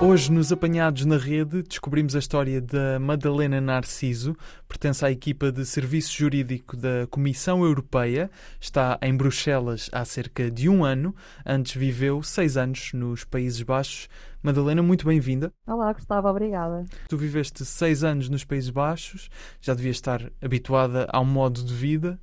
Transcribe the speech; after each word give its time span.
Hoje, 0.00 0.30
nos 0.30 0.52
Apanhados 0.52 1.04
na 1.04 1.16
Rede, 1.16 1.60
descobrimos 1.60 2.14
a 2.14 2.20
história 2.20 2.60
da 2.60 3.00
Madalena 3.00 3.60
Narciso, 3.60 4.36
pertence 4.68 5.04
à 5.04 5.10
equipa 5.10 5.50
de 5.50 5.66
Serviço 5.66 6.16
Jurídico 6.16 6.76
da 6.76 7.08
Comissão 7.10 7.64
Europeia, 7.64 8.30
está 8.60 8.96
em 9.02 9.16
Bruxelas 9.16 9.90
há 9.92 10.04
cerca 10.04 10.52
de 10.52 10.68
um 10.68 10.84
ano, 10.84 11.12
antes 11.44 11.74
viveu 11.74 12.22
seis 12.22 12.56
anos 12.56 12.92
nos 12.92 13.24
Países 13.24 13.60
Baixos. 13.62 14.08
Madalena, 14.40 14.84
muito 14.84 15.04
bem-vinda. 15.04 15.52
Olá, 15.66 15.92
Gustavo, 15.92 16.28
obrigada. 16.28 16.86
Tu 17.08 17.16
viveste 17.16 17.64
seis 17.64 18.04
anos 18.04 18.28
nos 18.28 18.44
Países 18.44 18.70
Baixos, 18.70 19.28
já 19.60 19.74
devias 19.74 19.96
estar 19.96 20.30
habituada 20.40 21.08
ao 21.12 21.24
modo 21.24 21.64
de 21.64 21.74
vida. 21.74 22.20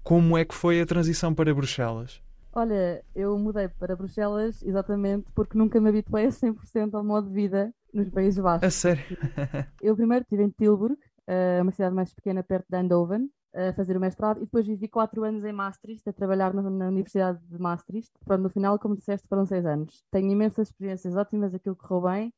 Como 0.00 0.38
é 0.38 0.44
que 0.44 0.54
foi 0.54 0.80
a 0.80 0.86
transição 0.86 1.34
para 1.34 1.52
Bruxelas? 1.52 2.24
Olha, 2.56 3.04
eu 3.14 3.38
mudei 3.38 3.68
para 3.68 3.94
Bruxelas 3.94 4.62
exatamente 4.62 5.30
porque 5.34 5.58
nunca 5.58 5.78
me 5.78 5.90
habituei 5.90 6.24
a 6.24 6.32
100% 6.32 6.94
ao 6.94 7.04
modo 7.04 7.28
de 7.28 7.34
vida 7.34 7.70
nos 7.92 8.08
Países 8.08 8.38
A 8.38 8.42
Baixos. 8.42 8.74
sério? 8.76 9.04
Eu 9.78 9.94
primeiro 9.94 10.22
estive 10.22 10.42
em 10.42 10.48
Tilburg, 10.48 10.96
eh, 11.26 11.58
uma 11.60 11.70
cidade 11.70 11.94
mais 11.94 12.14
pequena 12.14 12.42
perto 12.42 12.64
de 12.70 12.78
Eindhoven, 12.78 13.30
a 13.54 13.74
fazer 13.74 13.94
o 13.94 14.00
mestrado 14.00 14.38
e 14.38 14.46
depois 14.46 14.66
vivi 14.66 14.88
quatro 14.88 15.22
anos 15.22 15.44
em 15.44 15.52
Maastricht, 15.52 16.08
a 16.08 16.14
trabalhar 16.14 16.54
na, 16.54 16.62
na 16.62 16.88
Universidade 16.88 17.38
de 17.46 17.58
Maastricht. 17.58 18.10
Pronto, 18.24 18.40
no 18.44 18.48
final, 18.48 18.78
como 18.78 18.96
disseste, 18.96 19.28
foram 19.28 19.44
seis 19.44 19.66
anos. 19.66 20.02
Tenho 20.10 20.32
imensas 20.32 20.68
experiências 20.68 21.14
ótimas, 21.14 21.54
aquilo 21.54 21.76
correu 21.76 22.10
bem, 22.10 22.32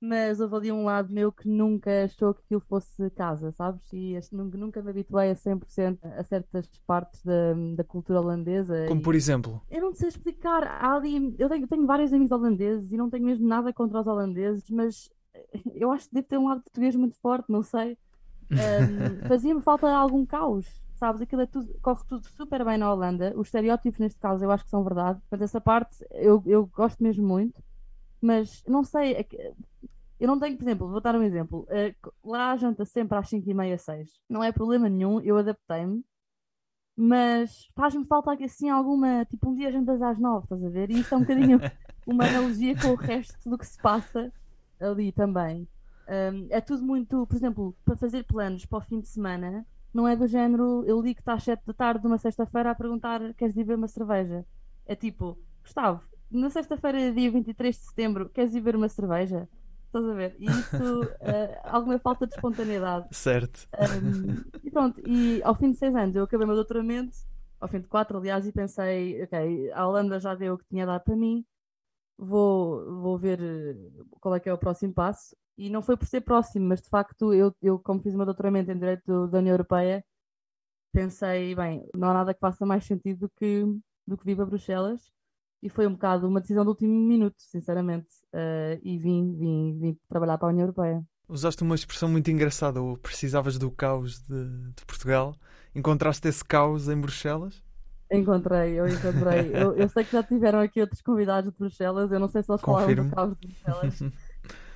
mas 0.00 0.40
houve 0.40 0.54
ali 0.56 0.72
um 0.72 0.84
lado 0.84 1.12
meu 1.12 1.32
que 1.32 1.48
nunca 1.48 2.04
achou 2.04 2.34
que 2.34 2.40
aquilo 2.44 2.60
fosse 2.60 3.10
casa, 3.10 3.50
sabes? 3.52 3.82
E 3.92 4.18
nunca, 4.32 4.82
me 4.82 4.90
habituei 4.90 5.30
a 5.30 5.34
100% 5.34 5.98
a 6.04 6.22
certas 6.22 6.68
partes 6.86 7.22
da, 7.24 7.54
da 7.76 7.84
cultura 7.84 8.20
holandesa. 8.20 8.86
Como 8.88 9.00
e- 9.00 9.04
por 9.04 9.14
exemplo? 9.14 9.60
eu 9.70 9.80
não 9.80 9.94
sei 9.94 10.08
explicar. 10.08 10.64
Há 10.64 10.94
ali, 10.94 11.34
eu 11.38 11.48
tenho, 11.48 11.66
tenho 11.66 11.86
vários 11.86 12.12
amigos 12.12 12.32
holandeses 12.32 12.92
e 12.92 12.96
não 12.96 13.08
tenho 13.10 13.24
mesmo 13.24 13.46
nada 13.48 13.72
contra 13.72 14.00
os 14.00 14.06
holandeses, 14.06 14.68
mas 14.70 15.08
eu 15.74 15.90
acho 15.90 16.08
que 16.08 16.14
deve 16.14 16.26
ter 16.28 16.38
um 16.38 16.48
lado 16.48 16.62
português 16.62 16.94
muito 16.94 17.16
forte, 17.20 17.50
não 17.50 17.62
sei. 17.62 17.96
Ahm, 18.52 19.22
Fazia-me 19.28 19.62
falta 19.62 19.88
algum 19.90 20.24
caos, 20.26 20.66
sabes? 20.94 21.22
Aquilo 21.22 21.42
é 21.42 21.46
tudo, 21.46 21.74
corre 21.82 22.02
tudo 22.06 22.26
super 22.28 22.64
bem 22.64 22.78
na 22.78 22.92
Holanda. 22.92 23.32
Os 23.36 23.48
estereótipos, 23.48 23.98
neste 23.98 24.20
caso, 24.20 24.44
eu 24.44 24.50
acho 24.50 24.64
que 24.64 24.70
são 24.70 24.84
verdade. 24.84 25.20
Portanto, 25.20 25.42
essa 25.42 25.60
parte 25.60 25.96
eu, 26.12 26.42
eu 26.46 26.66
gosto 26.66 27.02
mesmo 27.02 27.26
muito, 27.26 27.60
mas 28.26 28.62
não 28.66 28.82
sei. 28.84 29.14
é 29.14 29.26
Eu 30.18 30.26
não 30.28 30.38
tenho, 30.40 30.56
por 30.56 30.64
exemplo, 30.64 30.88
vou 30.88 31.00
dar 31.00 31.14
um 31.14 31.22
exemplo. 31.22 31.66
eh, 31.70 31.94
Lá 32.24 32.56
janta 32.56 32.84
sempre 32.84 33.16
às 33.18 33.28
5h30, 33.28 33.78
6. 33.78 34.10
Não 34.28 34.42
é 34.42 34.50
problema 34.52 34.88
nenhum, 34.88 35.20
eu 35.20 35.36
adaptei-me 35.38 36.04
mas 36.96 37.68
faz-me 37.74 38.06
falta 38.06 38.32
aqui, 38.32 38.44
assim 38.44 38.70
alguma, 38.70 39.24
tipo 39.26 39.50
um 39.50 39.54
dia 39.54 39.70
jantas 39.70 40.00
às 40.00 40.18
nove, 40.18 40.44
estás 40.44 40.64
a 40.64 40.68
ver? 40.70 40.90
E 40.90 41.00
isto 41.00 41.14
é 41.14 41.18
um 41.18 41.20
bocadinho 41.20 41.60
uma 42.06 42.24
analogia 42.26 42.74
com 42.80 42.88
o 42.88 42.94
resto 42.94 43.50
do 43.50 43.58
que 43.58 43.66
se 43.66 43.78
passa 43.78 44.32
ali 44.80 45.12
também. 45.12 45.68
Um, 46.08 46.46
é 46.50 46.60
tudo 46.60 46.82
muito, 46.82 47.26
por 47.26 47.36
exemplo, 47.36 47.76
para 47.84 47.96
fazer 47.96 48.24
planos 48.24 48.64
para 48.64 48.78
o 48.78 48.80
fim 48.80 49.00
de 49.00 49.08
semana, 49.08 49.66
não 49.92 50.08
é 50.08 50.16
do 50.16 50.26
género, 50.26 50.84
eu 50.86 51.00
ligo 51.00 51.22
que 51.22 51.30
às 51.30 51.42
sete 51.42 51.62
da 51.66 51.74
tarde 51.74 52.00
de 52.00 52.06
uma 52.06 52.18
sexta-feira 52.18 52.70
a 52.70 52.74
perguntar, 52.74 53.34
queres 53.34 53.54
ir 53.56 53.58
beber 53.64 53.76
uma 53.76 53.88
cerveja? 53.88 54.46
É 54.86 54.94
tipo, 54.94 55.38
Gustavo, 55.62 56.02
na 56.30 56.50
sexta-feira, 56.50 57.12
dia 57.12 57.30
23 57.30 57.76
de 57.76 57.84
setembro, 57.84 58.28
queres 58.30 58.52
ir 58.52 58.60
beber 58.60 58.76
uma 58.76 58.88
cerveja? 58.88 59.48
Estás 59.86 60.04
a 60.04 60.14
ver? 60.14 60.36
E 60.38 60.46
isso, 60.46 61.02
eh, 61.20 61.60
alguma 61.64 61.98
falta 61.98 62.26
de 62.26 62.34
espontaneidade. 62.34 63.08
Certo. 63.12 63.68
Um, 63.78 64.58
e 64.62 64.70
pronto, 64.70 65.00
e 65.08 65.42
ao 65.42 65.54
fim 65.54 65.70
de 65.70 65.78
seis 65.78 65.94
anos 65.94 66.14
eu 66.14 66.24
acabei 66.24 66.44
o 66.44 66.48
meu 66.48 66.56
doutoramento, 66.56 67.16
ao 67.60 67.68
fim 67.68 67.80
de 67.80 67.88
quatro, 67.88 68.18
aliás, 68.18 68.46
e 68.46 68.52
pensei, 68.52 69.22
ok, 69.22 69.72
a 69.72 69.86
Holanda 69.86 70.20
já 70.20 70.34
deu 70.34 70.54
o 70.54 70.58
que 70.58 70.66
tinha 70.68 70.84
dado 70.84 71.02
para 71.02 71.16
mim, 71.16 71.44
vou, 72.18 73.00
vou 73.00 73.18
ver 73.18 73.40
eh, 73.40 73.76
qual 74.20 74.34
é 74.34 74.40
que 74.40 74.48
é 74.48 74.52
o 74.52 74.58
próximo 74.58 74.92
passo. 74.92 75.36
E 75.56 75.70
não 75.70 75.80
foi 75.82 75.96
por 75.96 76.06
ser 76.06 76.20
próximo, 76.20 76.66
mas 76.68 76.82
de 76.82 76.88
facto, 76.88 77.32
eu, 77.32 77.54
eu 77.62 77.78
como 77.78 78.02
fiz 78.02 78.12
o 78.14 78.16
meu 78.16 78.26
doutoramento 78.26 78.70
em 78.70 78.78
Direito 78.78 79.26
da 79.28 79.38
União 79.38 79.54
Europeia, 79.54 80.04
pensei, 80.92 81.54
bem, 81.54 81.88
não 81.94 82.10
há 82.10 82.14
nada 82.14 82.34
que 82.34 82.40
faça 82.40 82.66
mais 82.66 82.84
sentido 82.84 83.20
do 83.20 83.30
que, 83.30 83.64
do 84.06 84.18
que 84.18 84.24
vir 84.24 84.36
para 84.36 84.46
Bruxelas. 84.46 85.15
E 85.62 85.68
foi 85.68 85.86
um 85.86 85.92
bocado 85.92 86.28
uma 86.28 86.40
decisão 86.40 86.64
do 86.64 86.70
último 86.70 86.92
minuto, 86.92 87.36
sinceramente. 87.38 88.08
Eh, 88.32 88.78
e 88.82 88.98
vim, 88.98 89.34
vim, 89.36 89.78
vim 89.78 89.98
trabalhar 90.08 90.38
para 90.38 90.48
a 90.48 90.50
União 90.50 90.64
Europeia. 90.64 91.02
Usaste 91.28 91.62
uma 91.62 91.74
expressão 91.74 92.08
muito 92.08 92.30
engraçada, 92.30 92.80
ou 92.80 92.96
precisavas 92.96 93.58
do 93.58 93.70
caos 93.70 94.20
de, 94.20 94.70
de 94.76 94.84
Portugal. 94.86 95.34
Encontraste 95.74 96.28
esse 96.28 96.44
caos 96.44 96.88
em 96.88 97.00
Bruxelas? 97.00 97.64
Encontrei, 98.10 98.78
eu 98.78 98.86
encontrei. 98.86 99.50
Eu, 99.52 99.74
eu 99.74 99.88
sei 99.88 100.04
que 100.04 100.12
já 100.12 100.22
tiveram 100.22 100.60
aqui 100.60 100.80
outros 100.80 101.02
convidados 101.02 101.50
de 101.50 101.58
Bruxelas, 101.58 102.12
eu 102.12 102.20
não 102.20 102.28
sei 102.28 102.42
se 102.42 102.52
eles 102.52 102.60
falaram 102.60 102.86
Confirmo. 102.86 103.10
do 103.10 103.14
caos 103.14 103.36
de 103.36 103.48
Bruxelas, 103.48 103.98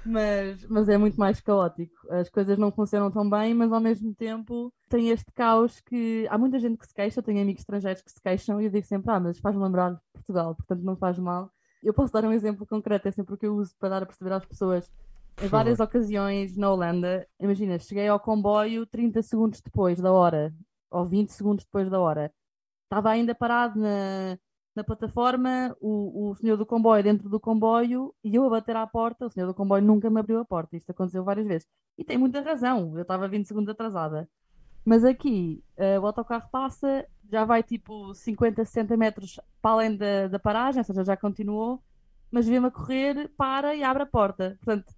mas, 0.05 0.65
mas 0.67 0.89
é 0.89 0.97
muito 0.97 1.19
mais 1.19 1.41
caótico. 1.41 1.95
As 2.11 2.29
coisas 2.29 2.59
não 2.59 2.73
funcionam 2.73 3.11
tão 3.11 3.29
bem, 3.29 3.55
mas 3.55 3.73
ao 3.73 3.81
mesmo 3.81 4.15
tempo 4.15 4.73
tem 4.89 5.11
este 5.11 5.31
caos 5.33 5.81
que 5.81 6.27
há 6.31 6.39
muita 6.39 6.59
gente 6.59 6.79
que 6.79 6.87
se 6.87 6.95
queixa, 6.95 7.23
tenho 7.23 7.41
amigos 7.41 7.63
estrangeiros 7.63 8.03
que 8.03 8.11
se 8.11 8.21
queixam 8.21 8.61
e 8.61 8.65
eu 8.65 8.71
digo 8.71 8.87
sempre, 8.87 9.11
ah, 9.11 9.21
mas 9.21 9.39
faz-me 9.39 9.63
lembrar 9.63 10.01
Portugal, 10.13 10.55
portanto 10.55 10.83
não 10.83 10.97
faz 10.97 11.19
mal. 11.19 11.51
Eu 11.83 11.95
posso 11.95 12.13
dar 12.13 12.25
um 12.25 12.33
exemplo 12.33 12.67
concreto, 12.67 13.09
é 13.09 13.11
sempre 13.11 13.35
o 13.35 13.39
que 13.39 13.47
eu 13.47 13.55
uso 13.55 13.75
para 13.79 13.89
dar 13.89 14.03
a 14.03 14.07
perceber 14.07 14.33
às 14.33 14.45
pessoas. 14.45 14.91
Em 15.43 15.49
várias 15.49 15.81
ocasiões 15.81 16.57
na 16.57 16.71
Holanda, 16.71 17.27
imagina, 17.41 17.79
cheguei 17.79 18.07
ao 18.09 18.21
comboio 18.21 18.85
30 18.85 19.23
segundos 19.23 19.61
depois 19.63 19.99
da 19.99 20.13
hora, 20.13 20.53
ou 20.91 21.05
20 21.05 21.31
segundos 21.31 21.65
depois 21.65 21.89
da 21.89 21.99
hora. 21.99 22.31
Estava 22.85 23.11
ainda 23.11 23.35
parado 23.35 23.79
na, 23.81 24.37
na 24.75 24.85
plataforma, 24.85 25.77
o, 25.81 26.31
o 26.31 26.35
senhor 26.37 26.57
do 26.57 26.67
comboio 26.67 27.03
dentro 27.03 27.29
do 27.29 27.41
comboio 27.41 28.15
e 28.25 28.35
eu 28.37 28.45
a 28.47 28.51
bater 28.51 28.77
à 28.77 28.87
porta. 28.87 29.27
O 29.27 29.31
senhor 29.31 29.47
do 29.47 29.55
comboio 29.55 29.83
nunca 29.85 30.09
me 30.11 30.21
abriu 30.21 30.41
a 30.41 30.45
porta. 30.45 30.77
Isto 30.77 30.91
aconteceu 30.93 31.25
várias 31.25 31.47
vezes. 31.47 31.69
E 31.99 32.05
tem 32.05 32.17
muita 32.19 32.41
razão, 32.41 32.97
eu 32.97 33.03
estava 33.03 33.29
20 33.29 33.47
segundos 33.47 33.71
atrasada. 33.71 34.29
Mas 34.85 35.05
aqui, 35.05 35.63
eh, 35.77 35.99
o 36.01 36.07
autocarro 36.07 36.49
passa, 36.51 37.07
já 37.31 37.45
vai 37.45 37.63
tipo 37.63 38.15
50, 38.15 38.65
60 38.65 38.97
metros 38.97 39.39
para 39.63 39.73
além 39.73 39.97
da, 39.97 40.29
da 40.29 40.39
paragem, 40.39 40.81
ou 40.81 40.85
seja, 40.85 41.05
já 41.05 41.17
continuou, 41.17 41.83
mas 42.31 42.47
vê-me 42.49 42.67
a 42.69 42.71
correr, 42.71 43.29
para 43.37 43.75
e 43.75 43.83
abre 43.85 44.03
a 44.05 44.07
porta. 44.07 44.57
Portanto, 44.65 44.95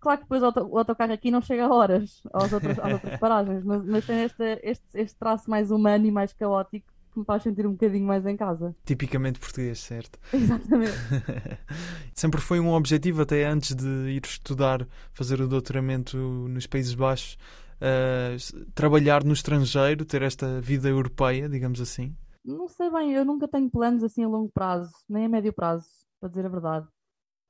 claro 0.00 0.18
que 0.20 0.24
depois 0.24 0.42
o, 0.42 0.46
auto- 0.46 0.66
o 0.68 0.78
autocarro 0.78 1.12
aqui 1.12 1.30
não 1.30 1.40
chega 1.42 1.66
a 1.66 1.74
horas 1.74 2.22
às 2.32 2.52
outras, 2.52 2.78
às 2.78 2.92
outras 2.92 3.14
paragens, 3.18 3.64
mas, 3.64 3.84
mas 3.84 4.06
tem 4.06 4.22
este, 4.24 4.60
este, 4.62 4.86
este 4.94 5.18
traço 5.18 5.50
mais 5.50 5.70
humano 5.70 6.06
e 6.06 6.10
mais 6.12 6.32
caótico 6.32 6.92
que 7.14 7.20
me 7.20 7.24
faz 7.24 7.42
sentir 7.42 7.66
um 7.66 7.72
bocadinho 7.72 8.06
mais 8.06 8.26
em 8.26 8.36
casa. 8.36 8.74
Tipicamente 8.84 9.38
português, 9.38 9.78
certo? 9.78 10.18
Exatamente. 10.34 10.92
Sempre 12.12 12.40
foi 12.40 12.60
um 12.60 12.72
objetivo, 12.72 13.22
até 13.22 13.46
antes 13.46 13.74
de 13.74 13.86
ir 14.10 14.22
estudar, 14.24 14.86
fazer 15.12 15.40
o 15.40 15.48
doutoramento 15.48 16.16
nos 16.16 16.66
Países 16.66 16.94
Baixos, 16.94 17.38
eh, 17.80 18.36
trabalhar 18.74 19.24
no 19.24 19.32
estrangeiro, 19.32 20.04
ter 20.04 20.22
esta 20.22 20.60
vida 20.60 20.88
europeia, 20.88 21.48
digamos 21.48 21.80
assim. 21.80 22.14
Não 22.44 22.68
sei 22.68 22.90
bem, 22.90 23.12
eu 23.14 23.24
nunca 23.24 23.48
tenho 23.48 23.70
planos 23.70 24.02
assim 24.02 24.22
a 24.22 24.28
longo 24.28 24.50
prazo, 24.52 24.92
nem 25.08 25.24
a 25.24 25.28
médio 25.28 25.52
prazo, 25.52 25.86
para 26.20 26.28
dizer 26.28 26.44
a 26.44 26.50
verdade. 26.50 26.86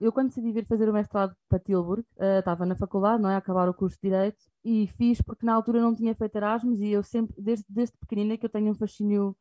Eu, 0.01 0.13
quando 0.13 0.29
decidi 0.29 0.53
vir 0.53 0.67
fazer 0.67 0.89
o 0.89 0.93
mestrado 0.93 1.35
para 1.49 1.59
Tilburg, 1.59 2.05
eh, 2.19 2.41
estava 2.41 2.67
na 2.67 2.77
faculdade, 2.77 3.23
não 3.23 3.31
é? 3.31 3.35
A 3.35 3.39
acabar 3.39 3.69
o 3.69 3.75
curso 3.75 3.97
de 3.97 4.11
Direito, 4.11 4.39
e 4.65 4.87
fiz 4.87 5.21
porque 5.23 5.47
na 5.47 5.55
altura 5.55 5.81
não 5.81 5.95
tinha 5.95 6.15
feito 6.15 6.37
Erasmus 6.37 6.81
e 6.81 6.91
eu 6.91 7.03
sempre, 7.03 7.35
desde, 7.41 7.65
desde 7.69 7.97
pequenina, 7.99 8.37
que 8.37 8.47
eu 8.47 8.51
tenho 8.51 8.71
um 8.71 8.75
fascínio 8.75 9.37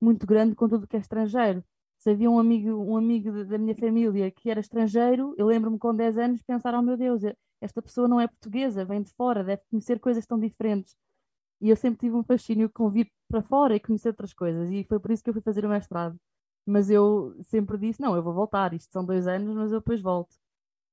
muito 0.00 0.26
grande 0.26 0.54
com 0.54 0.68
tudo 0.68 0.86
que 0.86 0.96
é 0.96 1.00
estrangeiro. 1.00 1.64
Se 1.98 2.10
havia 2.10 2.30
um 2.30 2.38
amigo, 2.38 2.70
um 2.70 2.96
amigo 2.96 3.44
da 3.44 3.58
minha 3.58 3.74
família 3.76 4.30
que 4.30 4.50
era 4.50 4.60
estrangeiro, 4.60 5.34
eu 5.36 5.46
lembro-me 5.46 5.78
com 5.78 5.94
10 5.94 6.18
anos 6.18 6.42
pensar, 6.42 6.74
oh 6.74 6.82
meu 6.82 6.96
Deus, 6.96 7.22
esta 7.60 7.82
pessoa 7.82 8.08
não 8.08 8.20
é 8.20 8.26
portuguesa, 8.26 8.84
vem 8.84 9.02
de 9.02 9.12
fora, 9.12 9.44
deve 9.44 9.62
conhecer 9.70 10.00
coisas 10.00 10.24
tão 10.26 10.38
diferentes. 10.38 10.96
E 11.60 11.68
eu 11.68 11.76
sempre 11.76 12.00
tive 12.00 12.16
um 12.16 12.24
fascínio 12.24 12.70
com 12.70 12.88
vir 12.88 13.10
para 13.28 13.42
fora 13.42 13.76
e 13.76 13.80
conhecer 13.80 14.08
outras 14.08 14.32
coisas, 14.32 14.70
e 14.70 14.82
foi 14.84 14.98
por 14.98 15.10
isso 15.10 15.22
que 15.22 15.28
eu 15.28 15.34
fui 15.34 15.42
fazer 15.42 15.64
o 15.66 15.68
mestrado. 15.68 16.18
Mas 16.66 16.88
eu 16.90 17.36
sempre 17.42 17.76
disse: 17.78 18.00
não, 18.00 18.16
eu 18.16 18.22
vou 18.22 18.32
voltar, 18.32 18.72
isto 18.72 18.90
são 18.92 19.04
dois 19.04 19.26
anos, 19.26 19.54
mas 19.54 19.72
eu 19.72 19.80
depois 19.80 20.00
volto. 20.00 20.34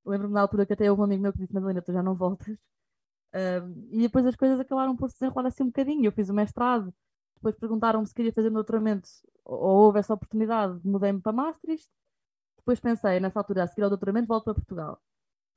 Lembro-me 0.06 0.34
na 0.34 0.42
altura 0.42 0.66
que 0.66 0.74
até 0.74 0.90
houve 0.90 1.02
um 1.02 1.06
amigo 1.06 1.24
meu 1.24 1.32
que 1.32 1.40
disse: 1.40 1.54
Madalena, 1.54 1.82
tu 1.82 1.94
já 1.94 2.04
não 2.04 2.16
voltas. 2.16 2.58
E 3.92 4.02
depois 4.02 4.26
as 4.26 4.36
coisas 4.36 4.60
acabaram 4.60 4.96
por 4.96 5.10
se 5.10 5.16
desenrolar 5.20 5.48
assim 5.48 5.64
um 5.64 5.68
bocadinho. 5.68 6.06
Eu 6.06 6.12
fiz 6.12 6.30
o 6.30 6.34
mestrado, 6.34 6.94
depois 7.38 7.56
perguntaram-me 7.56 8.08
se 8.08 8.14
queria 8.14 8.34
fazer 8.34 8.50
um 8.50 8.54
doutoramento, 8.54 9.10
ou 9.46 9.58
ou 9.60 9.76
houve 9.86 10.00
essa 10.00 10.14
oportunidade, 10.14 10.80
mudei-me 10.86 11.22
para 11.22 11.32
Maastricht. 11.32 11.90
Depois 12.58 12.80
pensei, 12.80 13.20
nessa 13.20 13.40
altura, 13.40 13.64
a 13.64 13.68
seguir 13.68 13.84
ao 13.84 13.90
doutoramento, 13.90 14.28
volto 14.28 14.46
para 14.46 14.56
Portugal. 14.56 15.02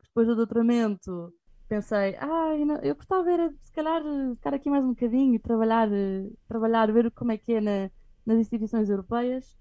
Depois 0.03 0.27
do 0.29 0.37
doutoramento, 0.37 1.33
pensei, 1.69 2.17
ah, 2.21 2.55
eu, 2.83 2.95
gostava 2.97 3.25
de 3.51 3.57
se 3.63 3.73
calhar 3.73 4.03
ficar 4.37 4.55
aqui 4.55 4.71
mais 4.71 4.85
um 4.85 4.91
bocadinho 4.91 5.35
e 5.35 5.39
trabalhar, 5.39 5.89
eh, 5.93 6.31
trabalhar, 6.49 6.93
ver 6.93 7.11
como 7.13 7.33
é 7.33 7.39
que 7.39 7.55
é 7.55 7.61
na- 7.61 7.91
nas 8.27 8.39
instituições 8.39 8.89
europeias. 8.91 9.57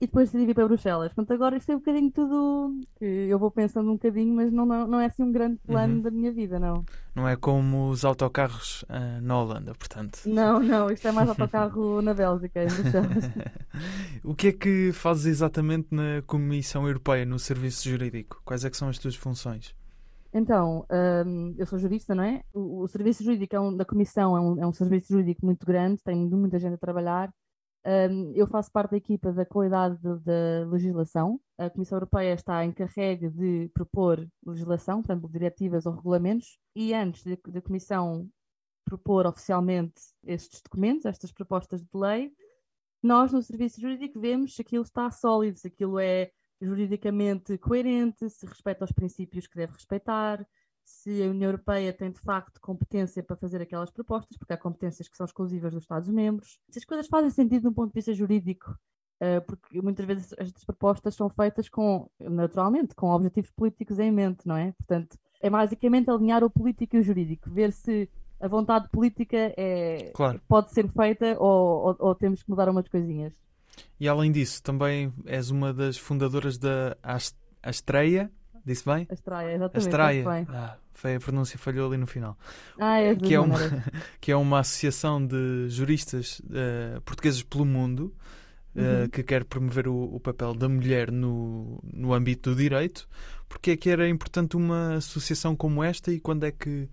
E 0.00 0.06
depois 0.06 0.28
decidi 0.30 0.46
vir 0.46 0.54
para 0.54 0.66
Bruxelas. 0.66 1.12
Portanto, 1.12 1.32
agora 1.34 1.56
isto 1.56 1.70
é 1.70 1.76
um 1.76 1.78
bocadinho 1.78 2.10
tudo 2.10 2.80
que 2.98 3.04
eu 3.04 3.38
vou 3.38 3.50
pensando 3.50 3.90
um 3.90 3.94
bocadinho, 3.94 4.34
mas 4.34 4.50
não, 4.50 4.64
não, 4.64 4.86
não 4.86 5.00
é 5.00 5.06
assim 5.06 5.22
um 5.22 5.30
grande 5.30 5.58
plano 5.66 5.96
Uhum. 5.96 6.00
da 6.00 6.10
minha 6.10 6.32
vida, 6.32 6.58
não. 6.58 6.84
Não 7.14 7.28
é 7.28 7.36
como 7.36 7.88
os 7.90 8.04
autocarros 8.04 8.84
ah, 8.88 9.20
na 9.20 9.38
Holanda, 9.38 9.74
portanto. 9.74 10.20
Não, 10.24 10.58
não, 10.60 10.90
isto 10.90 11.06
é 11.06 11.12
mais 11.12 11.28
autocarro 11.28 12.00
na 12.00 12.14
Bélgica, 12.14 12.62
em 12.64 12.68
Bruxelas. 12.68 13.30
o 14.24 14.34
que 14.34 14.48
é 14.48 14.52
que 14.52 14.92
fazes 14.92 15.26
exatamente 15.26 15.88
na 15.94 16.22
Comissão 16.26 16.86
Europeia, 16.86 17.26
no 17.26 17.38
Serviço 17.38 17.88
Jurídico? 17.88 18.40
Quais 18.44 18.64
é 18.64 18.70
que 18.70 18.76
são 18.76 18.88
as 18.88 18.98
tuas 18.98 19.14
funções? 19.14 19.74
Então, 20.32 20.86
hum, 21.26 21.54
eu 21.58 21.66
sou 21.66 21.76
jurista, 21.78 22.14
não 22.14 22.22
é? 22.22 22.42
O, 22.54 22.82
o 22.82 22.88
serviço 22.88 23.24
jurídico 23.24 23.56
é 23.56 23.60
um- 23.60 23.76
da 23.76 23.84
Comissão 23.84 24.36
é 24.36 24.40
um, 24.40 24.62
é 24.62 24.66
um 24.66 24.72
serviço 24.72 25.08
jurídico 25.12 25.44
muito 25.44 25.66
grande, 25.66 26.00
tem 26.04 26.16
muita 26.16 26.58
gente 26.58 26.74
a 26.74 26.78
trabalhar. 26.78 27.30
Hum, 27.84 28.32
eu 28.34 28.46
faço 28.46 28.70
parte 28.70 28.90
da 28.90 28.96
equipa 28.98 29.32
da 29.32 29.46
qualidade 29.46 29.96
de- 29.96 30.18
da 30.20 30.66
legislação. 30.70 31.40
A 31.56 31.70
Comissão 31.70 31.96
Europeia 31.96 32.34
está 32.34 32.62
encarregue 32.64 33.30
de 33.30 33.70
propor 33.72 34.28
legislação, 34.46 35.02
portanto, 35.02 35.28
diretivas 35.30 35.86
ou 35.86 35.94
regulamentos, 35.94 36.58
e 36.74 36.92
antes 36.92 37.24
da 37.24 37.60
Comissão 37.62 38.28
propor 38.84 39.26
oficialmente 39.26 39.94
estes 40.24 40.60
documentos, 40.60 41.06
estas 41.06 41.32
propostas 41.32 41.80
de 41.80 41.88
lei, 41.94 42.32
nós 43.02 43.32
no 43.32 43.42
serviço 43.42 43.80
jurídico 43.80 44.20
vemos 44.20 44.54
se 44.54 44.62
aquilo 44.62 44.82
está 44.82 45.10
sólido, 45.10 45.58
se 45.58 45.68
aquilo 45.68 45.98
é 45.98 46.30
juridicamente 46.60 47.56
coerente, 47.56 48.28
se 48.28 48.44
respeita 48.44 48.84
aos 48.84 48.92
princípios 48.92 49.46
que 49.46 49.56
deve 49.56 49.72
respeitar, 49.72 50.46
se 50.84 51.22
a 51.22 51.26
União 51.30 51.48
Europeia 51.48 51.92
tem 51.92 52.10
de 52.10 52.20
facto 52.20 52.60
competência 52.60 53.22
para 53.22 53.36
fazer 53.36 53.60
aquelas 53.62 53.90
propostas, 53.90 54.36
porque 54.36 54.52
há 54.52 54.56
competências 54.56 55.08
que 55.08 55.16
são 55.16 55.24
exclusivas 55.26 55.72
dos 55.72 55.84
Estados-membros, 55.84 56.58
se 56.70 56.78
as 56.78 56.84
coisas 56.84 57.06
fazem 57.06 57.30
sentido 57.30 57.62
de 57.62 57.68
um 57.68 57.72
ponto 57.72 57.88
de 57.90 57.94
vista 57.94 58.12
jurídico, 58.12 58.76
eh, 59.20 59.40
porque 59.40 59.80
muitas 59.80 60.04
vezes 60.06 60.34
estas 60.38 60.64
propostas 60.64 61.14
são 61.14 61.28
feitas 61.28 61.68
com, 61.68 62.08
naturalmente, 62.18 62.94
com 62.94 63.10
objetivos 63.10 63.50
políticos 63.50 63.98
em 63.98 64.10
mente, 64.10 64.46
não 64.46 64.56
é? 64.56 64.72
Portanto, 64.72 65.16
é 65.40 65.48
basicamente 65.50 66.10
alinhar 66.10 66.42
o 66.44 66.50
político 66.50 66.96
e 66.96 67.00
o 67.00 67.02
jurídico, 67.02 67.48
ver 67.50 67.72
se 67.72 68.08
a 68.40 68.48
vontade 68.48 68.88
política 68.90 69.36
é, 69.56 70.10
Claro. 70.14 70.40
pode 70.48 70.70
ser 70.72 70.88
feita 70.90 71.36
ou, 71.38 71.88
ou- 71.88 71.96
ou 71.98 72.14
temos 72.14 72.42
que 72.42 72.48
mudar 72.50 72.68
umas 72.68 72.88
coisinhas. 72.88 73.34
E 73.98 74.08
além 74.08 74.32
disso, 74.32 74.62
também 74.62 75.12
és 75.26 75.50
uma 75.50 75.72
das 75.72 75.96
fundadoras 75.98 76.58
da 76.58 76.96
Ast- 77.02 77.38
Astreia, 77.62 78.30
disse 78.64 78.84
bem? 78.84 79.06
A 79.10 79.14
Estraia, 79.14 79.54
exatamente. 79.54 80.24
Bem. 80.24 80.46
Ah, 80.50 80.76
foi 80.92 81.14
a 81.16 81.20
pronúncia 81.20 81.58
falhou 81.58 81.88
ali 81.88 81.96
no 81.96 82.06
final. 82.06 82.36
Ah, 82.78 82.98
é 82.98 83.14
que, 83.14 83.34
é 83.34 83.40
uma, 83.40 83.58
que 84.20 84.32
é 84.32 84.36
uma 84.36 84.60
associação 84.60 85.24
de 85.24 85.68
juristas 85.68 86.42
eh, 86.52 87.00
portugueses 87.04 87.42
pelo 87.42 87.64
mundo 87.64 88.14
eh, 88.76 89.02
Uhum. 89.02 89.08
que 89.08 89.22
quer 89.24 89.44
promover 89.44 89.88
o, 89.88 90.14
o 90.14 90.20
papel 90.20 90.54
da 90.54 90.68
mulher 90.68 91.10
no, 91.10 91.80
no 91.92 92.12
âmbito 92.14 92.50
do 92.50 92.56
direito. 92.56 93.08
Porque 93.48 93.72
é 93.72 93.76
que 93.76 93.90
era 93.90 94.08
importante 94.08 94.56
uma 94.56 94.94
associação 94.94 95.56
como 95.56 95.82
esta 95.82 96.12
e 96.12 96.20
quando 96.20 96.44
é 96.44 96.52
que 96.52 96.88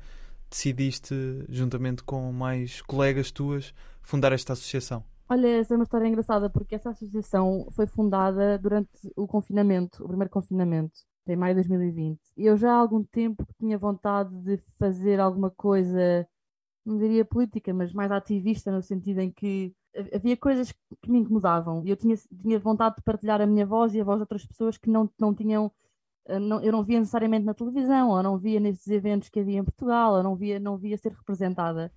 decidiste, 0.49 1.13
juntamente 1.49 2.03
com 2.03 2.31
mais 2.31 2.81
colegas 2.81 3.29
tuas, 3.31 3.73
fundar 4.01 4.31
esta 4.31 4.53
associação? 4.53 5.03
Olha, 5.29 5.59
essa 5.59 5.73
é 5.73 5.77
uma 5.77 5.83
história 5.83 6.07
engraçada 6.07 6.49
porque 6.49 6.73
essa 6.73 6.89
associação 6.89 7.67
foi 7.71 7.85
fundada 7.85 8.57
durante 8.57 8.89
o 9.15 9.27
confinamento, 9.27 10.03
o 10.03 10.07
primeiro 10.07 10.31
confinamento, 10.31 10.93
em 11.31 11.35
maio 11.35 11.53
de 11.55 11.61
2020. 11.61 12.21
E 12.37 12.45
eu 12.45 12.57
já 12.57 12.71
há 12.73 12.77
algum 12.77 13.03
tempo 13.03 13.45
tinha 13.59 13.77
vontade 13.77 14.35
de 14.43 14.57
fazer 14.79 15.19
alguma 15.19 15.49
coisa, 15.51 16.27
não 16.85 16.97
diria 16.97 17.25
política, 17.25 17.73
mas 17.73 17.93
mais 17.93 18.11
ativista, 18.11 18.71
no 18.71 18.81
sentido 18.81 19.19
em 19.21 19.31
que 19.31 19.75
ha- 19.95 20.15
havia 20.17 20.37
coisas 20.37 20.71
que 21.01 21.11
me 21.11 21.19
incomodavam 21.19 21.83
e 21.85 21.89
eu 21.89 21.97
tinha, 21.97 22.15
tinha 22.41 22.59
vontade 22.59 22.95
de 22.97 23.01
partilhar 23.03 23.41
a 23.41 23.47
minha 23.47 23.65
voz 23.65 23.93
e 23.93 24.01
a 24.01 24.03
voz 24.03 24.17
de 24.19 24.23
outras 24.23 24.45
pessoas 24.45 24.77
que 24.77 24.89
não, 24.89 25.09
não 25.19 25.33
tinham. 25.35 25.71
eh, 26.27 26.39
Não, 26.39 26.61
eu 26.61 26.71
não 26.71 26.83
via 26.83 26.99
necessariamente 26.99 27.45
na 27.45 27.53
televisão, 27.53 28.09
ou 28.11 28.23
não 28.23 28.37
via 28.37 28.59
nestes 28.59 28.87
eventos 28.89 29.29
que 29.29 29.39
havia 29.39 29.59
em 29.59 29.63
Portugal, 29.65 30.13
ou 30.15 30.23
não 30.23 30.35
via, 30.35 30.59
não 30.59 30.77
via 30.77 30.97
ser 30.97 31.13
representada. 31.13 31.91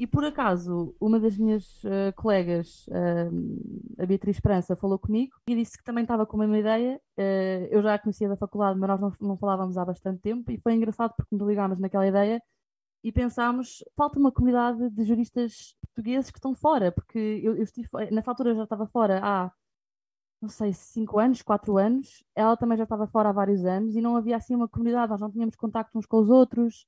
E 0.00 0.06
por 0.06 0.24
acaso, 0.24 0.96
uma 0.98 1.20
das 1.20 1.36
minhas 1.36 1.84
eh, 1.84 2.10
colegas, 2.12 2.86
eh, 2.90 3.28
a 4.02 4.06
Beatriz 4.06 4.36
Esperança, 4.36 4.74
falou 4.74 4.98
comigo 4.98 5.36
e 5.46 5.54
disse 5.54 5.76
que 5.76 5.84
também 5.84 6.04
estava 6.04 6.24
com 6.24 6.38
a 6.38 6.40
mesma 6.40 6.58
ideia. 6.58 6.98
Eh, 7.18 7.68
eu 7.70 7.82
já 7.82 7.92
a 7.92 7.98
conhecia 7.98 8.26
da 8.26 8.34
faculdade, 8.34 8.78
mas 8.78 8.88
nós 8.88 8.98
não, 8.98 9.12
não 9.28 9.36
falávamos 9.36 9.76
há 9.76 9.84
bastante 9.84 10.22
tempo 10.22 10.50
e 10.50 10.58
foi 10.58 10.72
engraçado 10.72 11.12
porque 11.14 11.36
nos 11.36 11.46
ligámos 11.46 11.78
naquela 11.78 12.06
ideia 12.06 12.42
e 13.04 13.12
pensámos, 13.12 13.84
falta 13.94 14.18
uma 14.18 14.32
comunidade 14.32 14.88
de 14.88 15.04
juristas 15.04 15.74
portugueses 15.82 16.30
que 16.30 16.38
estão 16.38 16.54
fora, 16.54 16.90
porque 16.90 17.18
eu, 17.44 17.56
eu 17.56 17.64
estive, 17.64 17.88
na 18.10 18.22
altura 18.24 18.50
eu 18.50 18.56
já 18.56 18.64
estava 18.64 18.86
fora 18.86 19.20
há, 19.22 19.52
não 20.40 20.48
sei, 20.48 20.72
cinco 20.72 21.18
anos, 21.18 21.42
quatro 21.42 21.76
anos, 21.76 22.24
ela 22.34 22.56
também 22.56 22.78
já 22.78 22.84
estava 22.84 23.06
fora 23.06 23.28
há 23.30 23.32
vários 23.32 23.66
anos 23.66 23.94
e 23.96 24.00
não 24.00 24.16
havia 24.16 24.36
assim 24.38 24.54
uma 24.54 24.68
comunidade, 24.68 25.10
nós 25.10 25.20
não 25.20 25.30
tínhamos 25.30 25.56
contacto 25.56 25.98
uns 25.98 26.06
com 26.06 26.18
os 26.20 26.30
outros. 26.30 26.86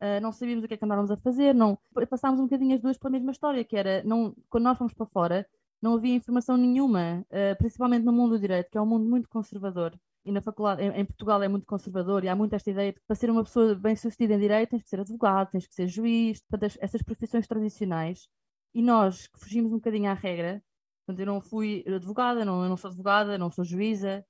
Uh, 0.00 0.20
não 0.22 0.30
sabíamos 0.32 0.64
o 0.64 0.68
que 0.68 0.74
é 0.74 0.76
que 0.76 0.84
andávamos 0.84 1.10
a 1.10 1.16
fazer, 1.16 1.52
não 1.54 1.76
passámos 2.08 2.38
um 2.38 2.44
bocadinho 2.44 2.74
as 2.76 2.80
duas 2.80 2.96
pela 2.96 3.10
mesma 3.10 3.32
história, 3.32 3.64
que 3.64 3.76
era 3.76 4.02
não, 4.04 4.32
quando 4.48 4.64
nós 4.64 4.78
fomos 4.78 4.94
para 4.94 5.06
fora, 5.06 5.46
não 5.82 5.94
havia 5.94 6.14
informação 6.14 6.56
nenhuma, 6.56 7.24
uh, 7.30 7.56
principalmente 7.58 8.04
no 8.04 8.12
mundo 8.12 8.36
do 8.36 8.40
direito, 8.40 8.70
que 8.70 8.78
é 8.78 8.80
um 8.80 8.86
mundo 8.86 9.08
muito 9.08 9.28
conservador. 9.28 9.98
E 10.24 10.30
na 10.32 10.40
faculdade, 10.40 10.82
em, 10.82 10.90
em 11.00 11.04
Portugal 11.04 11.42
é 11.42 11.48
muito 11.48 11.66
conservador 11.66 12.22
e 12.24 12.28
há 12.28 12.36
muito 12.36 12.54
esta 12.54 12.70
ideia 12.70 12.92
de 12.92 13.00
que 13.00 13.06
para 13.06 13.16
ser 13.16 13.30
uma 13.30 13.42
pessoa 13.42 13.74
bem-sucedida 13.74 14.34
em 14.34 14.38
direito 14.38 14.70
tens 14.70 14.82
que 14.82 14.88
ser 14.88 15.00
advogado, 15.00 15.50
tens 15.50 15.66
que 15.66 15.74
ser 15.74 15.88
juiz, 15.88 16.40
portanto, 16.42 16.64
as- 16.70 16.78
essas 16.80 17.02
profissões 17.02 17.46
tradicionais. 17.46 18.28
E 18.74 18.82
nós 18.82 19.26
que 19.26 19.38
fugimos 19.40 19.72
um 19.72 19.76
bocadinho 19.76 20.10
à 20.10 20.14
regra, 20.14 20.62
portanto, 21.06 21.20
eu 21.20 21.26
não 21.26 21.40
fui 21.40 21.84
advogada, 21.88 22.44
não, 22.44 22.62
eu 22.62 22.68
não 22.68 22.76
sou 22.76 22.88
advogada, 22.90 23.38
não 23.38 23.50
sou 23.50 23.64
juíza, 23.64 24.24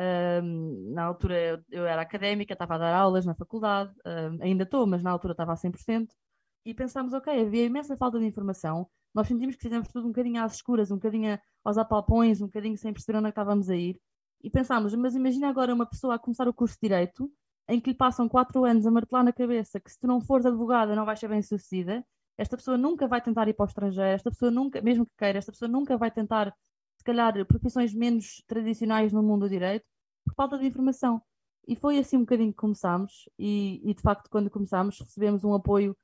Ahm, 0.00 0.94
na 0.94 1.04
altura 1.04 1.62
eu, 1.70 1.84
era 1.86 2.00
académica, 2.00 2.54
estava 2.54 2.76
a 2.76 2.78
dar 2.78 2.94
aulas 2.94 3.26
na 3.26 3.34
faculdade, 3.34 3.92
ahm, 4.04 4.38
ainda 4.40 4.64
estou, 4.64 4.86
mas 4.86 5.02
na 5.02 5.10
altura 5.10 5.32
estava 5.32 5.52
a 5.52 5.56
100%. 5.56 6.14
E 6.64 6.74
pensámos, 6.74 7.12
ok, 7.12 7.42
havia 7.42 7.64
imensa 7.66 7.96
falta 7.96 8.18
de 8.18 8.24
informação. 8.26 8.88
Nós 9.14 9.28
sentimos 9.28 9.56
que 9.56 9.62
fizemos 9.62 9.88
tudo 9.88 10.06
um 10.06 10.08
bocadinho 10.10 10.42
às 10.42 10.54
escuras, 10.54 10.90
um 10.90 10.96
bocadinho 10.96 11.38
aos 11.64 11.76
apalpões, 11.78 12.40
um 12.40 12.46
bocadinho 12.46 12.78
sem 12.78 12.92
perceber 12.92 13.18
onde 13.18 13.26
é 13.26 13.30
estávamos 13.30 13.68
a 13.68 13.76
ir. 13.76 14.00
E 14.42 14.48
pensámos, 14.50 14.94
mas 14.94 15.14
imagina 15.14 15.48
agora 15.48 15.74
uma 15.74 15.86
pessoa 15.86 16.14
a 16.14 16.18
começar 16.18 16.48
o 16.48 16.54
curso 16.54 16.76
de 16.76 16.88
Direito, 16.88 17.30
em 17.68 17.78
que 17.80 17.90
lhe 17.90 17.96
passam 17.96 18.28
quatro 18.28 18.64
anos 18.64 18.86
a 18.86 18.90
martelar 18.90 19.24
na 19.24 19.32
cabeça 19.32 19.78
que 19.80 19.90
se 19.90 19.98
tu 20.00 20.06
não 20.06 20.20
fores 20.20 20.46
advogada 20.46 20.94
não 20.96 21.04
vais 21.04 21.20
ser 21.20 21.28
bem 21.28 21.42
sucedida. 21.42 22.04
Esta 22.38 22.56
pessoa 22.56 22.78
nunca 22.78 23.06
vai 23.06 23.20
tentar 23.20 23.48
ir 23.48 23.54
para 23.54 23.64
o 23.64 23.68
estrangeiro, 23.68 24.10
esta 24.10 24.30
pessoa 24.30 24.50
nunca, 24.50 24.80
mesmo 24.80 25.04
que 25.04 25.12
queira, 25.18 25.38
esta 25.38 25.52
pessoa 25.52 25.68
nunca 25.68 25.96
vai 25.98 26.10
tentar 26.10 26.54
se 27.00 27.04
calhar, 27.04 27.32
profissões 27.46 27.94
menos 27.94 28.44
tradicionais 28.46 29.10
no 29.10 29.22
mundo 29.22 29.46
do 29.46 29.48
direito, 29.48 29.86
por 30.22 30.34
falta 30.34 30.58
de 30.58 30.66
informação. 30.66 31.22
E 31.66 31.74
foi 31.74 31.98
assim 31.98 32.18
um 32.18 32.20
bocadinho 32.20 32.50
que 32.50 32.58
começámos, 32.58 33.26
e, 33.38 33.80
e 33.82 33.94
de 33.94 34.02
facto, 34.02 34.28
quando 34.28 34.50
começámos, 34.50 35.00
recebemos 35.00 35.42
um 35.42 35.54
apoio, 35.54 35.96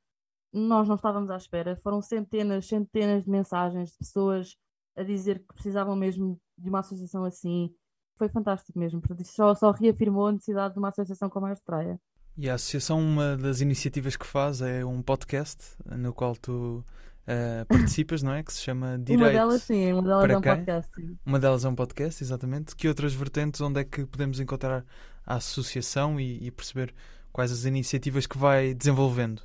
nós 0.51 0.89
não 0.89 0.95
estávamos 0.95 1.31
à 1.31 1.37
espera. 1.37 1.77
Foram 1.77 2.01
centenas, 2.01 2.67
centenas 2.67 3.25
de 3.25 3.31
mensagens 3.31 3.91
de 3.91 3.99
pessoas 3.99 4.57
a 4.97 5.03
dizer 5.03 5.41
que 5.41 5.53
precisavam 5.53 5.95
mesmo 5.95 6.41
de 6.57 6.71
uma 6.71 6.79
associação 6.79 7.25
assim. 7.25 7.75
Foi 8.17 8.31
fantástico 8.31 8.79
mesmo, 8.79 9.03
isso 9.21 9.35
só, 9.35 9.55
só 9.55 9.73
reafirmou 9.73 10.29
a 10.29 10.33
necessidade 10.33 10.73
de 10.73 10.79
uma 10.79 10.89
associação 10.89 11.29
como 11.29 11.45
a 11.45 11.53
Estreia. 11.53 12.01
E 12.39 12.49
a 12.49 12.55
associação, 12.55 12.99
uma 12.99 13.37
das 13.37 13.61
iniciativas 13.61 14.17
que 14.17 14.25
faz 14.25 14.63
é 14.63 14.83
um 14.83 15.03
podcast 15.03 15.77
no 15.85 16.15
qual 16.15 16.35
tu 16.35 16.83
eh, 17.27 17.65
participas, 17.65 18.23
não 18.23 18.33
é? 18.33 18.43
Que 18.43 18.53
se 18.53 18.63
chama 18.63 18.99
Direito. 18.99 19.21
Uma 19.25 19.33
delas, 19.33 19.63
sim, 19.63 19.93
uma 19.93 20.03
delas 20.03 20.23
para 20.23 20.33
é 20.33 20.39
um 20.39 20.41
quem? 20.41 20.57
podcast. 20.57 20.95
sim. 20.95 21.19
Uma 21.27 21.39
delas 21.41 21.65
é 21.65 21.69
um 21.69 21.75
podcast, 21.75 22.23
exatamente. 22.23 22.77
Que 22.77 22.87
outras 22.89 23.13
vertentes, 23.15 23.61
onde 23.61 23.81
é 23.81 23.85
que 23.85 24.07
podemos 24.07 24.39
encontrar 24.39 24.85
a 25.27 25.35
associação 25.35 26.21
e, 26.21 26.47
e 26.47 26.51
perceber 26.51 26.95
quais 27.33 27.51
as 27.51 27.65
iniciativas 27.65 28.27
que 28.27 28.39
vai 28.39 28.73
desenvolvendo? 28.75 29.43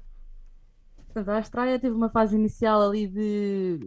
Portanto, 1.08 1.30
a 1.30 1.40
Astraia 1.40 1.80
teve 1.80 1.96
uma 1.96 2.10
fase 2.10 2.36
inicial 2.36 2.82
ali 2.82 3.08
de 3.08 3.80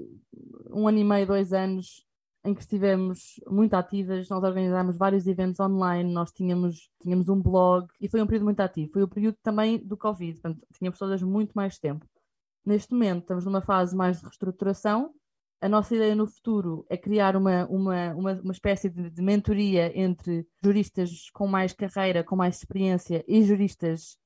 um 0.71 0.87
ano 0.89 0.99
e 0.99 1.05
meio, 1.05 1.27
dois 1.27 1.53
anos, 1.53 2.05
em 2.45 2.53
que 2.53 2.61
estivemos 2.61 3.41
muito 3.47 3.75
ativas. 3.75 4.29
Nós 4.29 4.43
organizámos 4.43 4.97
vários 4.97 5.27
eventos 5.27 5.59
online, 5.61 6.13
nós 6.13 6.33
tínhamos, 6.33 6.91
tínhamos 7.01 7.29
um 7.29 7.41
blog 7.41 7.87
e 8.01 8.09
foi 8.09 8.21
um 8.21 8.27
período 8.27 8.45
muito 8.45 8.61
ativo. 8.61 8.93
Foi 8.93 9.03
o 9.03 9.09
período 9.09 9.37
também 9.43 9.79
do 9.79 9.97
Covid, 9.97 10.35
portanto, 10.41 10.67
tínhamos 10.77 10.99
todas 10.99 11.23
muito 11.23 11.53
mais 11.53 11.79
tempo. 11.79 12.05
Neste 12.65 12.93
momento, 12.93 13.23
estamos 13.23 13.45
numa 13.45 13.61
fase 13.61 13.95
mais 13.95 14.19
de 14.19 14.25
reestruturação. 14.25 15.15
A 15.61 15.69
nossa 15.69 15.95
ideia 15.95 16.15
no 16.15 16.27
futuro 16.27 16.87
é 16.89 16.97
criar 16.97 17.37
uma, 17.37 17.67
uma, 17.67 18.15
uma, 18.15 18.33
uma 18.33 18.53
espécie 18.53 18.89
de, 18.89 19.11
de 19.11 19.23
mentoria 19.23 19.93
entre 19.99 20.47
juristas 20.63 21.31
com 21.33 21.47
mais 21.47 21.73
carreira, 21.73 22.25
com 22.25 22.37
mais 22.37 22.57
experiência 22.57 23.25
e 23.29 23.43
juristas 23.43 24.19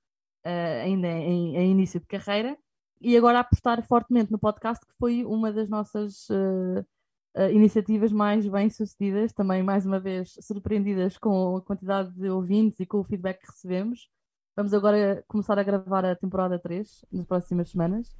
eh, 0.44 0.82
ainda 0.82 1.08
em, 1.08 1.56
em 1.56 1.70
início 1.70 2.00
de 2.00 2.06
carreira 2.06 2.56
e 3.00 3.16
agora 3.16 3.40
apostar 3.40 3.84
fortemente 3.86 4.32
no 4.32 4.38
podcast, 4.38 4.84
que 4.86 4.94
foi 4.98 5.24
uma 5.24 5.52
das 5.52 5.68
nossas 5.68 6.28
eh, 6.30 6.84
eh, 7.34 7.52
iniciativas 7.52 8.12
mais 8.12 8.46
bem-sucedidas, 8.48 9.32
também 9.32 9.62
mais 9.62 9.86
uma 9.86 10.00
vez 10.00 10.34
surpreendidas 10.40 11.16
com 11.18 11.56
a 11.56 11.62
quantidade 11.62 12.12
de 12.12 12.28
ouvintes 12.30 12.80
e 12.80 12.86
com 12.86 12.98
o 12.98 13.04
feedback 13.04 13.40
que 13.40 13.46
recebemos. 13.46 14.08
Vamos 14.58 14.74
agora 14.74 15.22
começar 15.28 15.56
a 15.56 15.62
gravar 15.62 16.04
a 16.04 16.16
temporada 16.16 16.58
3 16.58 17.04
nas 17.12 17.24
próximas 17.24 17.70
semanas. 17.70 18.16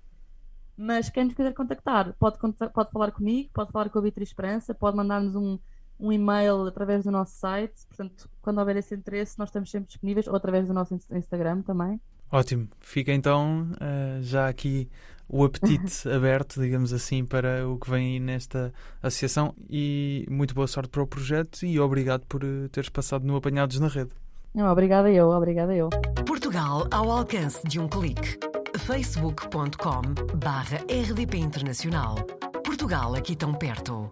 Mas 0.77 1.11
quem 1.11 1.25
nos 1.25 1.35
quiser 1.35 1.53
contactar, 1.53 2.15
pode, 2.17 2.39
pode 2.39 2.93
falar 2.93 3.11
comigo, 3.11 3.51
pode 3.53 3.73
falar 3.73 3.91
com 3.91 3.99
a 3.99 4.03
Beatriz 4.03 4.29
Esperança, 4.29 4.73
pode 4.73 4.97
mandar-nos 4.97 5.35
um, 5.35 5.59
um 5.99 6.13
e-mail 6.13 6.65
através 6.65 7.03
do 7.03 7.11
nosso 7.11 7.35
site. 7.35 7.85
Portanto, 7.89 8.31
quando 8.41 8.59
houver 8.59 8.77
esse 8.77 8.95
interesse, 8.95 9.37
nós 9.37 9.49
estamos 9.49 9.69
sempre 9.69 9.89
disponíveis, 9.89 10.29
ou 10.29 10.37
através 10.37 10.69
do 10.69 10.73
nosso 10.73 10.95
ins- 10.95 11.11
Instagram 11.11 11.63
também. 11.63 12.01
Ótimo. 12.31 12.69
Fica 12.79 13.13
então 13.13 13.73
eh, 13.81 14.19
já 14.23 14.49
aqui 14.49 14.89
o 15.29 15.43
apetite 15.45 16.07
aberto, 16.09 16.61
digamos 16.61 16.93
assim, 16.93 17.25
para 17.25 17.69
o 17.69 17.77
que 17.81 17.91
vem 17.91 18.13
aí 18.13 18.21
nesta 18.21 18.73
associação 19.03 19.57
e 19.69 20.25
muito 20.31 20.55
boa 20.55 20.69
sorte 20.69 20.89
para 20.89 21.03
o 21.03 21.07
projeto 21.09 21.67
e 21.67 21.81
obrigado 21.81 22.25
por 22.29 22.45
eh, 22.45 22.69
teres 22.71 22.91
passado 22.91 23.27
no 23.27 23.35
Apanhados 23.35 23.81
na 23.81 23.89
Rede. 23.89 24.13
Não, 24.55 24.71
obrigada 24.71 25.11
eu, 25.11 25.29
obrigada 25.29 25.75
eu. 25.75 25.89
Portugal 26.27 26.87
ao 26.91 27.11
alcance 27.11 27.67
de 27.67 27.79
um 27.79 27.89
clique. 27.89 28.39
facebook.com 28.79 30.03
barra 30.37 30.79
rdp 30.89 31.39
internacional. 31.39 32.17
Portugal 32.65 33.15
aqui 33.15 33.37
tão 33.37 33.53
perto. 33.53 34.11